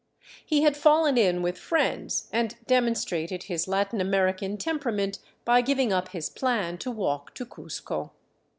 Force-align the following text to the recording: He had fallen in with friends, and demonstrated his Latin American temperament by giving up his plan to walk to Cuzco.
He 0.43 0.63
had 0.63 0.75
fallen 0.75 1.15
in 1.15 1.43
with 1.43 1.59
friends, 1.59 2.27
and 2.33 2.55
demonstrated 2.65 3.43
his 3.43 3.67
Latin 3.67 4.01
American 4.01 4.57
temperament 4.57 5.19
by 5.45 5.61
giving 5.61 5.93
up 5.93 6.07
his 6.07 6.27
plan 6.27 6.79
to 6.79 6.89
walk 6.89 7.35
to 7.35 7.45
Cuzco. 7.45 8.09